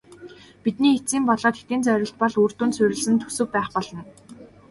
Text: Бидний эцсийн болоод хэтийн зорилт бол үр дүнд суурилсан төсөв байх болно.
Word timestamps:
Бидний 0.63 0.95
эцсийн 0.97 1.23
болоод 1.27 1.55
хэтийн 1.57 1.81
зорилт 1.85 2.15
бол 2.19 2.35
үр 2.43 2.51
дүнд 2.57 2.75
суурилсан 2.77 3.15
төсөв 3.21 3.47
байх 3.53 3.69
болно. 3.75 4.01